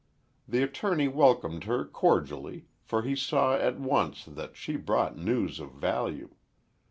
The 0.47 0.63
attorney 0.63 1.07
welcomed 1.07 1.65
her 1.65 1.85
cordially 1.85 2.65
for 2.81 3.03
he 3.03 3.15
saw 3.15 3.53
at 3.55 3.79
once 3.79 4.25
that 4.25 4.57
she 4.57 4.75
brought 4.75 5.15
news 5.15 5.59
of 5.59 5.73
value. 5.73 6.33